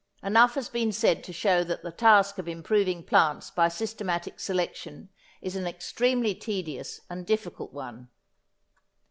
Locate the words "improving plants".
2.47-3.51